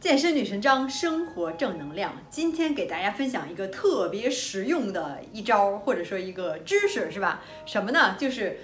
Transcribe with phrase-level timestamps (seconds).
[0.00, 2.14] 健身女神张，生活正能量。
[2.30, 7.42] 今天给大家分享一个特别实用的一招，或者说一个知识，是吧？
[7.66, 8.16] 什么呢？
[8.18, 8.60] 就是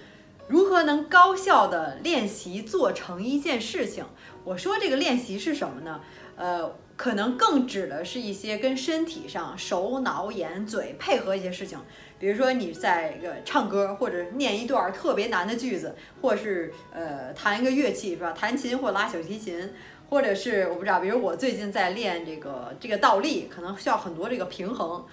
[0.49, 4.07] 如何能高效的练习做成一件事情。
[4.45, 6.01] 我说这个练习是什么呢？
[6.37, 11.79] 呃，可能更指的是一些跟身体上手脑眼嘴配合一些事情。
[12.19, 18.33] 比如说你在一个唱歌，或者念一段特别难的句子，或是呃弹一个乐器，是吧？
[18.33, 19.71] 弹琴或拉小提琴。
[20.09, 25.05] 或者是我不知道，比如我最近在练这个这个倒立，可能需要很多这个平衡。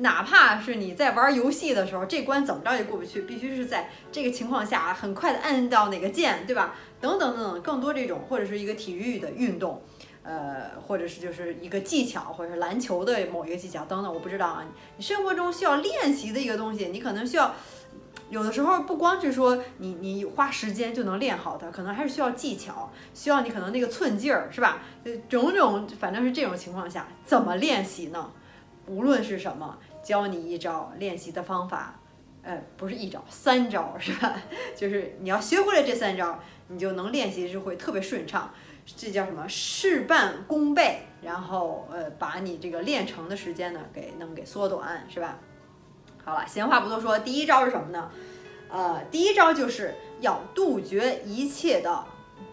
[0.00, 6.74] 哪怕是你在玩游戏的时候，这关怎么着也过不去，必须是在这个情况下很快的按到哪个键，对吧？
[7.00, 9.82] 等等等等，更多这种或者是一个体育的运动，
[10.22, 14.64] 呃，或者是就是一个技巧，或者是篮球的某一个技巧等等，我不知道啊。
[14.96, 17.54] 你生活中需要练习的一个东西，你可能需要。
[18.30, 24.82] 有的时候不光是说你你花时间就能练好它，可能还是需要技巧，需要你可能那个寸劲儿，是吧？
[25.28, 28.30] 种种，反正是这种情况下，怎么练习呢？
[28.86, 32.00] 无论是什么，教你一招练习的方法，
[32.42, 34.34] 呃，不是一招，三招，是吧？
[34.76, 38.50] 就是你要学会了这三招，你就能练习就会特别顺畅。
[38.96, 39.46] 这叫什么？
[39.46, 45.38] 事半功倍，然后呃，把你这个练成的时间呢，给能给缩短，是吧？
[46.28, 48.10] 好了，闲话不多说，第一招是什么呢？
[48.68, 52.04] 呃，第一招就是要杜绝一切的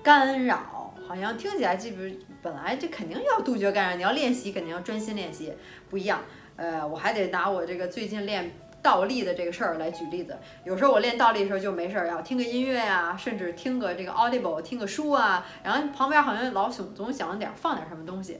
[0.02, 0.94] 干扰。
[1.06, 2.02] 好像听起来这不
[2.42, 5.54] 本来这肯定要杜绝干扰，你要练习肯定要专心练习，
[5.90, 6.22] 不一样。
[6.56, 10.38] 呃，我还得拿我这个最近练倒立的这个事儿来举例子。
[10.64, 18.40] 有时候我练倒立的时候就没事儿，要听个音乐呀，甚至听个这个 Audible，听个书啊，然后旁边好像老总总想点放点什么东西。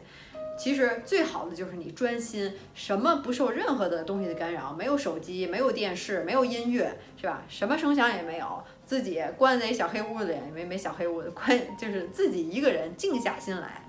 [0.58, 7.44] 其实最好的就是你专心，什么不受任何的东西的干扰，没有手机，没有电视，没有音乐，是吧？
[7.50, 13.84] 什么声响也没有，自己关在小黑屋子里，没没小黑屋子，关就是自己一个人静下心来，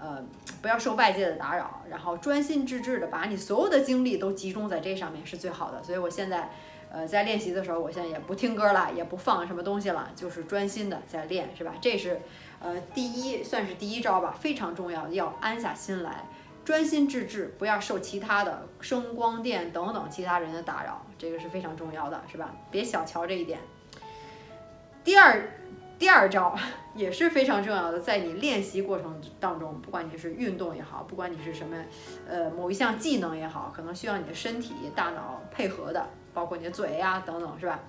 [0.00, 0.24] 呃，
[0.62, 5.82] 不要受外界的打扰，然后专心致志的把你所有的精力都集中在这上面是最好的。
[5.82, 6.50] 所以我现在，
[6.90, 11.74] 呃，在练习的时候，我现在也不听歌了，也不放什么东西了，就是专心的在练，是吧？
[11.80, 12.20] 这是。
[12.60, 16.24] 呃，第一算是第一招吧，非常重要，要安下心来，
[16.64, 22.52] 专心致志，不要受其他的声光电等等其他人的打扰，这个是非常重要的，是吧？
[22.68, 23.60] 别小瞧这一点。
[25.04, 25.40] 第二，
[26.00, 26.58] 第二招
[26.96, 31.76] 也是非常重要的，在你练习过程当中，不管你是运动也好，不管你是什么，
[32.28, 37.80] 呃，某一项技能也好，可能需要你的身体、大脑配合的，包括你的嘴呀等等，是吧？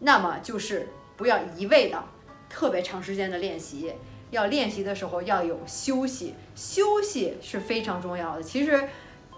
[0.00, 2.04] 那么就是不要一味的。
[2.50, 3.94] 特别长时间的练习，
[4.30, 8.42] 要练习的时候要有休息，休息是非常重要的。
[8.42, 8.86] 其实，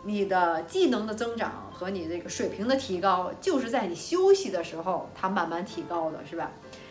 [0.03, 6.50] 你的技能的增长和你这个水平的提高，就是在你休息的时候，它慢慢提高的，是吧？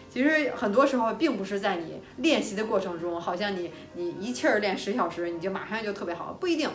[0.09, 6.69] 其实很多时候并不是在你练习的过程中，好像你你一气儿练十小时，你就马上就特别好，不一定。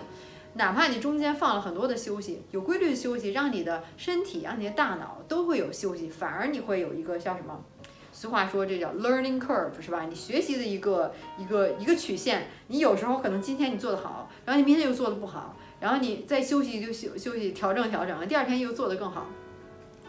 [0.54, 7.64] 哪怕你中间放了很多的休息，有规律的休息，让你的身体、让你的大脑都会有休息，反而你会有一个叫什么？
[8.12, 10.06] 俗话说，这叫 learning curve，是吧？
[10.08, 12.48] 你学习的一个一个一个曲线。
[12.66, 19.26] 你有时候可能今天你做得好，然后你明天又做得不好，然后你再休息就休休息调整调整，第二天又做得更好。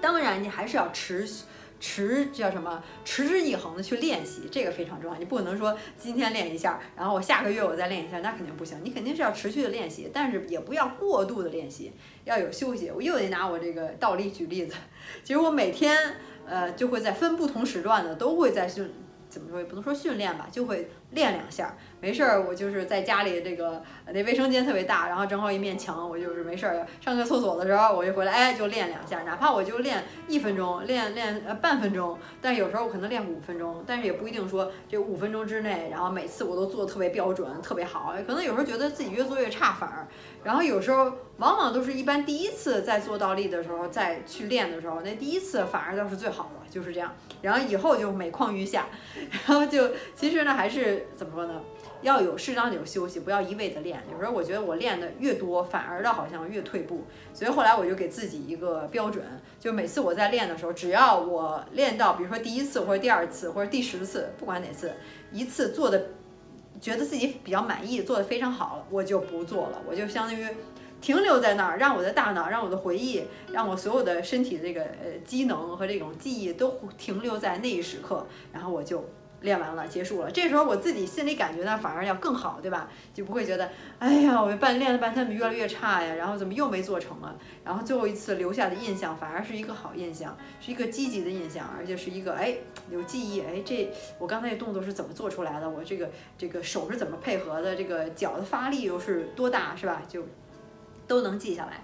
[0.02, 1.44] 当然，你还是要持续
[1.80, 5.18] 持叫什么持之以恒的去练习，这个非常重要。
[5.18, 8.78] 你不可能说今天练一下，然后我下个月我再练一下，那肯定不行。
[8.84, 11.94] 你肯定是要持续的练习，但是也不要过度的练习，
[12.26, 12.92] 要有休息。
[12.94, 14.76] 我又得拿我这个倒立举例子，
[15.24, 15.98] 其实我每天。
[16.52, 18.92] 呃，就会在分不同时段的都会在训，
[19.30, 21.76] 怎么说也不能说训练吧，就会练两下。
[22.02, 23.84] 没事儿，我就是在家里这个
[24.14, 40.08] 那卫生间特别大，然后正好一面墙，我就是没事儿上个厕所的时候，我就回来，哎，就练两下，哪怕我就练一分钟，练练呃半分钟，但有时候我可能练五分钟，但是也不一定说这五分钟之内，然后每次我都做的特别标准，特别好，可能有时候觉得自己越做越差，反而，
[40.46, 41.04] 然后有时候
[41.36, 48.86] 往往都是一般第一次在做倒立的时候再去练的时候，那第一次反而倒是最好的，就是这样，然后以后就每况愈下，
[49.46, 51.62] 然后就其实呢还是怎么说呢？
[52.02, 54.02] 要有适当的有休息，不要一味的练。
[54.12, 57.04] 有时候我觉得我练的越多，反而的好像越退步。
[57.34, 59.24] 所以后来我就给自己一个标准，
[59.60, 64.94] 就每次我在练的时候，只要我练到，比如说第一次或者第二次或者第十次，不管哪次，
[65.32, 66.12] 一次做的
[66.80, 70.48] 觉得自己比较满意，做的非常好，我就不做了，我就相当于
[71.02, 79.04] 停留在那儿，让我的大脑、让我的回忆、让我所有的身体的这个呃机能和这种记忆都停留在那一时刻，然后我就。
[79.42, 80.30] 练完了，结束了。
[80.32, 82.90] 这时候我自己心里感觉呢，反而要更好，对吧？
[83.14, 83.70] 就不会觉得，
[84.00, 86.16] 哎呀，我半练了半天，怎么越来越差呀？
[86.16, 87.34] 然后怎么又没做成啊？
[87.64, 92.58] 然后最后一次留下的印象，反而是一个好印象，是一个积极的印象，而且是一个哎
[92.90, 95.70] 有记忆，哎这我刚才这动作是怎么做出来的？
[95.70, 97.76] 我这个这个手是怎么配合的？
[97.76, 100.02] 这个脚的发力又是多大，是吧？
[100.08, 100.24] 就
[101.08, 101.84] 都能记下来。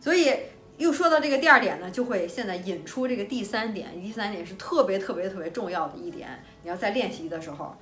[0.00, 0.30] 所以
[0.76, 4.00] 又说到这个第二点呢，就会现在引出这个第三点。
[4.00, 6.42] 第三点是特别特别特别重要的一点。
[6.62, 7.76] 你要在练习的时候，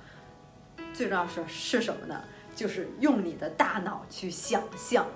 [0.93, 2.23] 最重要是是什么呢？
[2.55, 5.07] 就是用你的大脑去想象。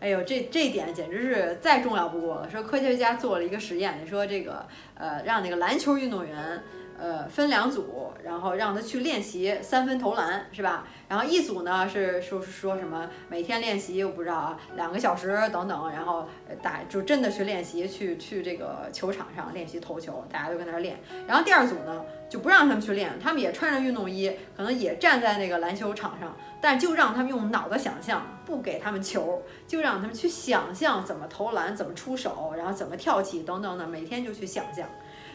[0.00, 2.50] 哎呦，这这点简直是再重要不过了。
[2.50, 6.62] 说科学家做了一个实验，说这个呃，让那个篮球运动员。
[6.98, 10.86] 呃，分两组，然后让他去练习三分投篮，是吧？
[11.08, 16.28] 然后一组呢是说说什么每天练习，我不知道啊，两个小时等等，然后
[16.62, 20.98] 打就真的去练习，去去这个球场上练习投球，大家都跟那儿练。
[21.26, 34.88] 然后第二组呢就不让他们去练，他们也穿着运动衣，可能也站在那个篮球场上，但就让他们用脑子想象，不给他们球，就让他们去想象怎么投篮，怎么出手，然后怎么跳起等等的，每天就去想象。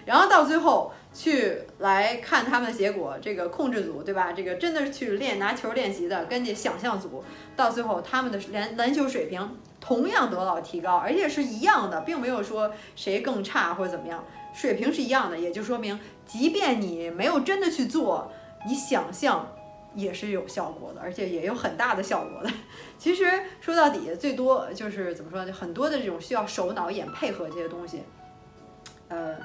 [0.09, 4.33] 然后到最后去来看他们的结果，这个控制组对吧？
[4.33, 7.23] 这个真的是去练拿球练习的，跟这想象组
[7.55, 18.31] 到最后他们的篮篮球水平同样得到提高，而且是一样的，并没有说谁更差或者怎么样，水平是一样的，也就说明，即便你没有真的去做，
[18.67, 19.55] 你想象
[19.93, 22.49] 也是有效果的，而且也有很大的效果的。
[22.97, 23.25] 其实
[23.61, 25.53] 说到底，最多就是怎么说呢？
[25.53, 28.01] 很多的这种需要手脑眼配合这些东西，
[29.09, 29.35] 呃。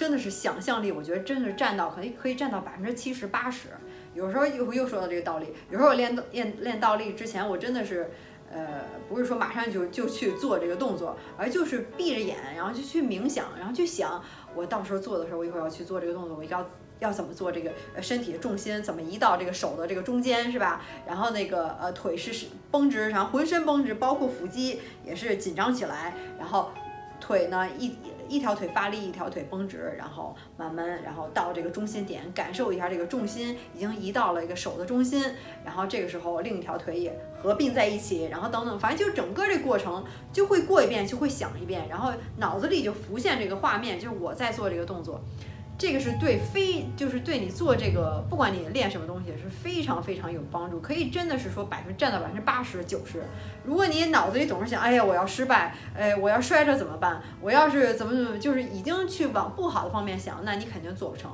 [0.00, 3.68] 真的是想象力，我觉得真的是占到可以可以占到百分之七十八十。
[4.14, 8.10] 有时候又又说到这个倒立，有时候我练练练倒立之前，我真的是，
[8.50, 8.80] 呃，
[9.10, 14.24] 不是说马上就就去做这个动作，而就是闭着眼，然后就去冥想，然后去想
[14.54, 16.66] 我到时候做的时候，我一会儿要去做这个动作，我要
[17.00, 17.70] 要怎么做这个
[18.00, 20.80] 身体的重心怎么移到这个手的这个中间是吧？
[21.06, 26.70] 然后那个呃腿是绷直，然后浑身绷直，包括腹肌也是紧张起来，然后
[27.20, 27.94] 腿呢一。
[28.30, 35.22] 一条腿发力，一条腿绷直，然后慢慢，然后到这个中心点，感受一下这个重心已经移到了一个手的中心，
[35.64, 37.12] 然后这个时候另一条腿也
[37.42, 45.20] 合并在一起，然后等等，反正就整个这过程就会过一遍，就会想一遍，然后脑子里就浮现这个画面，就是我在做这个动作。
[45.80, 53.22] 这个是对非，就是对你做这个，不管你练什么东西，是非常非常有帮助，可以真的是说百分占到百分之八十九十。
[53.64, 57.22] 如果你脑子里总是想，哎呀，我要失败，哎，我要摔着怎么办？
[57.40, 61.30] 我要是怎么怎么，就是已经去往不好的方面想，那你肯定做不成。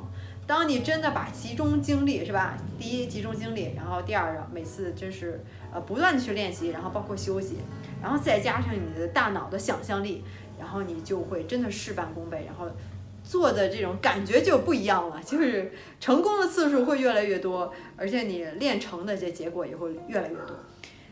[0.46, 2.56] 当你真的把集中精力，是吧？
[2.78, 7.56] 第一，集中精力，然后第二，每次真是呃不断的去练习，然后包括休息，
[8.00, 10.22] 然后再加上你的大脑的想象力，
[10.56, 12.70] 然后你就会真的事半功倍，然后。
[13.26, 20.56] 做的这种感觉就不一样了，就是成功的次数会越来越多，而且你练成的这结果也会越来越多。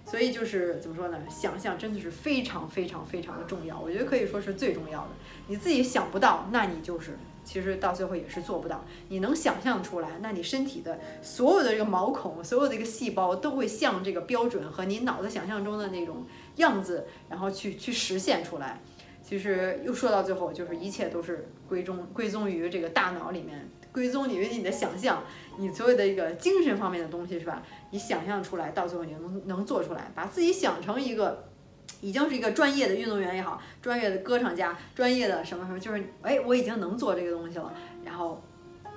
[0.07, 1.19] 所以就是怎么说呢？
[1.29, 5.09] 想象真的是非常非常非常的重要，我觉得可以说是最重要的。
[5.49, 8.85] 你自己想不到，那你就是其实到最后也是做不到。
[9.09, 16.27] 你能想象出来，那你身体的所有的这个毛孔、所有的一个细胞都会向这个标准和你脑子想象中的那种
[16.57, 18.81] 样子，然后去去实现出来。
[19.27, 25.25] 其实又说到最后，就是一切都是归宗归宗于这个大脑里面，归宗于你的想象，
[25.57, 27.63] 你所有的一个精神方面的东西是吧？
[27.91, 31.49] 你想象出来，到最后你能能做出来，把自己想成一个
[32.03, 37.73] 已经是一个专业的运动员也好，专业的歌唱家，专业的什么什么，就是哎，我已经能做这个东西了，
[38.05, 38.43] 然后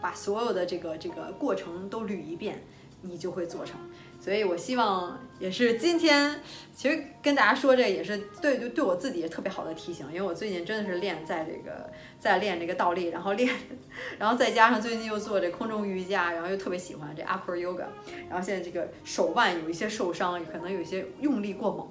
[0.01, 2.61] 把所有的这个这个过程都捋一遍，
[3.01, 3.79] 你就会做成。
[4.19, 6.41] 所以，我希望也是今天，
[6.75, 11.89] 其实跟大家说这也是对对对我自己也特别好的提醒，因为我最近真的是练在这个
[12.19, 13.49] 在练这个倒立，然后练，
[14.19, 17.85] 然后再加上最近又做这空中瑜伽，然后又特别喜欢这 Aqua Yoga，
[18.27, 21.87] 然后现在这个手腕有一些受伤，可能有一些用力过猛，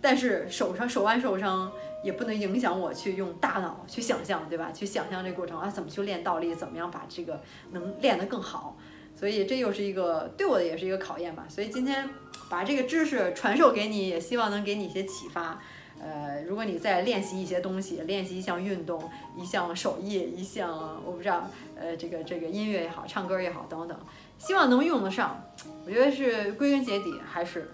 [0.00, 1.70] 但是手上手腕受伤
[2.02, 4.72] 也不能影响我去用大脑去想象，对吧？
[4.72, 7.40] 去想象这过程啊，怎么去练倒立，怎么样把这个
[7.70, 8.76] 能练得更好。
[9.18, 11.44] 所以这又是一个对我的也是一个考验吧。
[11.48, 12.08] 所以今天
[12.48, 15.60] 把这个知识传授给你，也希望能给你一些启发。
[16.00, 20.70] 呃，如果你在练习一些东西，练习一项运动、一项手艺、一项
[21.04, 23.98] 我不知道，呃，这个这个音乐也好，唱歌也好，等等，
[24.38, 25.42] 希望能用得上。
[25.84, 27.72] 我觉得是归根结底还是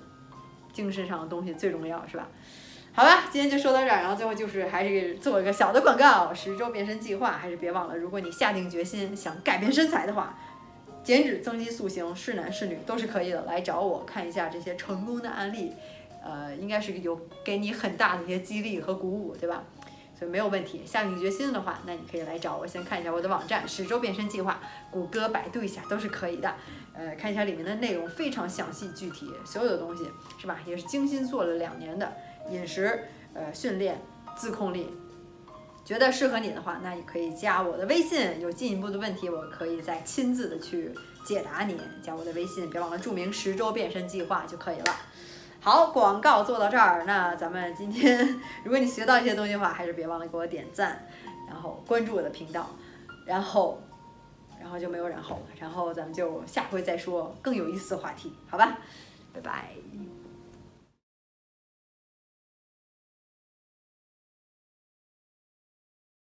[0.72, 2.26] 精神上的东西最重要，是吧？
[2.94, 10.38] 好吧，今天就说到这儿，然后最后就是还是做一个小的广告，十周变身计划，还是别忘了，如果你下定决心想改变身材的话。
[11.04, 13.44] 减脂、增肌、塑形，是男是女都是可以的。
[13.44, 15.73] 来找我看一下这些成功的案例，
[16.25, 19.62] 呃，应该是有给你很大的一些激励和鼓舞，对吧？
[20.18, 20.30] 所以。
[20.30, 20.80] 没有问题。
[20.87, 24.58] 下定决心的话，那你可以来找我，先看一下我的网站十周变身计划，
[24.90, 26.54] 谷歌、百度一下都是可以的。
[26.94, 30.04] 呃，看一下里面的内容非常详细具体，所有的东西
[30.40, 30.58] 是吧？
[30.64, 32.11] 也是精心做了两年的
[32.50, 34.00] 饮食、呃训练、
[34.34, 34.88] 自控力。
[35.84, 40.90] 觉得适合你的话，那你可以加我的微信，有进一步的问题，我可以再亲自的去
[41.24, 41.78] 解答你。
[42.02, 44.96] 加我的微信，别忘了注明十周变身计划就可以了。
[45.60, 51.06] 好，广告做到这儿，那咱们今天，如果你学到一些东西的话，还是别忘了给我点赞，
[51.46, 52.70] 然后关注我的频道，
[53.26, 53.82] 然后，
[54.60, 58.78] 然后就没有然后了，然后咱们就下回再说更有意思的话题，好吧？
[59.34, 59.74] 拜拜。